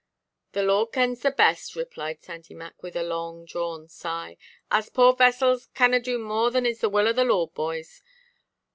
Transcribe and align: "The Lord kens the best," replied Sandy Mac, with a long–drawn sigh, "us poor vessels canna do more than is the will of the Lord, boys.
"The 0.53 0.63
Lord 0.63 0.93
kens 0.93 1.19
the 1.21 1.29
best," 1.29 1.75
replied 1.75 2.23
Sandy 2.23 2.55
Mac, 2.55 2.81
with 2.81 2.95
a 2.95 3.03
long–drawn 3.03 3.87
sigh, 3.87 4.35
"us 4.71 4.89
poor 4.89 5.13
vessels 5.15 5.67
canna 5.75 5.99
do 5.99 6.17
more 6.17 6.49
than 6.49 6.65
is 6.65 6.81
the 6.81 6.89
will 6.89 7.07
of 7.07 7.15
the 7.15 7.23
Lord, 7.23 7.53
boys. 7.53 8.01